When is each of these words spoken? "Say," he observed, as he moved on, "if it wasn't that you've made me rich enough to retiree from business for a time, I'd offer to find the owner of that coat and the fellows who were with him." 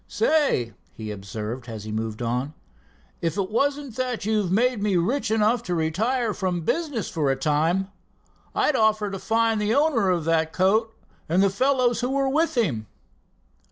"Say," 0.07 0.73
he 0.93 1.11
observed, 1.11 1.69
as 1.69 1.83
he 1.83 1.91
moved 1.91 2.23
on, 2.23 2.55
"if 3.21 3.37
it 3.37 3.51
wasn't 3.51 3.95
that 3.97 4.25
you've 4.25 4.51
made 4.51 4.81
me 4.81 4.97
rich 4.97 5.29
enough 5.29 5.61
to 5.65 5.75
retiree 5.75 6.33
from 6.35 6.61
business 6.61 7.07
for 7.07 7.29
a 7.29 7.35
time, 7.35 7.87
I'd 8.55 8.75
offer 8.75 9.11
to 9.11 9.19
find 9.19 9.61
the 9.61 9.75
owner 9.75 10.09
of 10.09 10.25
that 10.25 10.53
coat 10.53 10.91
and 11.29 11.43
the 11.43 11.51
fellows 11.51 12.01
who 12.01 12.09
were 12.09 12.29
with 12.29 12.57
him." 12.57 12.87